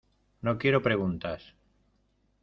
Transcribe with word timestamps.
no 0.45 0.57
quiero 0.61 0.81
preguntas. 0.87 1.41